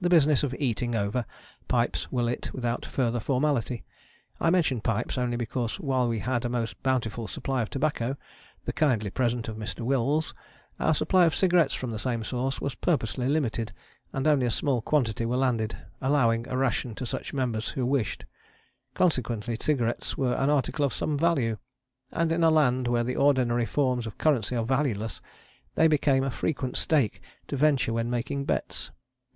[0.00, 1.24] The business of eating over,
[1.68, 3.84] pipes were lit without further formality.
[4.40, 8.16] I mention pipes only because while we had a most bountiful supply of tobacco,
[8.64, 9.80] the kindly present of Mr.
[9.80, 10.34] Wills,
[10.78, 13.72] our supply of cigarettes from the same source was purposely limited
[14.12, 17.86] and only a small quantity were landed, allowing of a ration to such members who
[17.86, 18.24] wished.
[18.94, 21.58] Consequently cigarettes were an article of some value,
[22.10, 25.20] and in a land where the ordinary forms of currency are valueless
[25.76, 28.90] they became a frequent stake to venture when making bets.